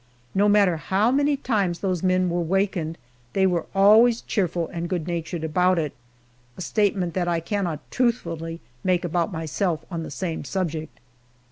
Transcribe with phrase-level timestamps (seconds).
[0.33, 2.97] No matter how many times those men were wakened
[3.33, 5.93] they were always cheerful and good natured about it.
[6.57, 10.99] A statement that I cannot truthfully make about myself on the same subject!